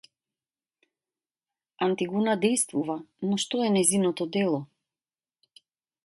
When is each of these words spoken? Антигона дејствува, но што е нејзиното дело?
Антигона 1.87 2.33
дејствува, 2.45 2.95
но 3.29 3.37
што 3.43 3.61
е 3.67 3.67
нејзиното 3.75 4.27
дело? 4.39 4.63